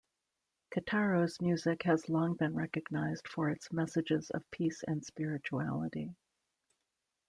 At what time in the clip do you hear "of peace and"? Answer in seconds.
4.31-5.05